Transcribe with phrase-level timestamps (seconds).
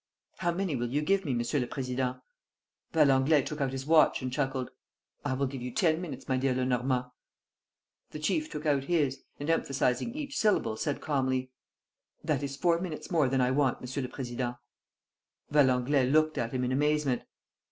[0.39, 2.19] "How many will you give me, Monsieur le Président?"
[2.91, 4.71] Valenglay took out his watch and chuckled:
[5.23, 7.11] "I will give you ten minutes, my dear Lenormand!"
[8.09, 11.51] The chief took out his, and emphasizing each syllable, said calmly:
[12.23, 14.57] "That is four minutes more than I want, Monsieur le Président."
[15.51, 17.21] Valenglay looked at him in amazement.